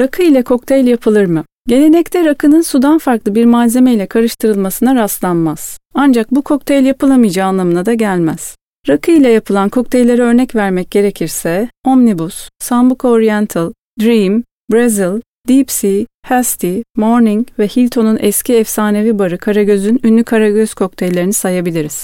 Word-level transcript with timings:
Rakı 0.00 0.22
ile 0.22 0.42
kokteyl 0.42 0.86
yapılır 0.86 1.26
mı? 1.26 1.44
Gelenekte 1.68 2.24
rakının 2.24 2.62
sudan 2.62 2.98
farklı 2.98 3.34
bir 3.34 3.44
malzeme 3.44 3.94
ile 3.94 4.06
karıştırılmasına 4.06 4.94
rastlanmaz. 4.94 5.78
Ancak 5.94 6.30
bu 6.30 6.42
kokteyl 6.42 6.86
yapılamayacağı 6.86 7.48
anlamına 7.48 7.86
da 7.86 7.94
gelmez. 7.94 8.56
Rakı 8.88 9.10
ile 9.10 9.28
yapılan 9.28 9.68
kokteyllere 9.68 10.22
örnek 10.22 10.54
vermek 10.54 10.90
gerekirse 10.90 11.68
Omnibus, 11.86 12.48
Sambuca 12.58 13.08
Oriental, 13.08 13.72
Dream, 14.00 14.42
Brazil, 14.72 15.20
Deep 15.48 15.70
Sea, 15.70 16.06
Hasty, 16.26 16.80
Morning 16.96 17.48
ve 17.58 17.68
Hilton'un 17.68 18.18
eski 18.20 18.54
efsanevi 18.54 19.18
barı 19.18 19.38
Karagöz'ün 19.38 20.00
ünlü 20.04 20.24
Karagöz 20.24 20.74
kokteyllerini 20.74 21.32
sayabiliriz. 21.32 22.02